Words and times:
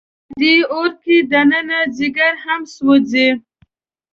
په 0.35 0.35
دې 0.39 0.55
اور 0.73 0.89
کې 1.03 1.15
دننه 1.31 1.79
ځیګر 1.97 2.33
هم 2.45 2.61
سوځي. 2.75 3.29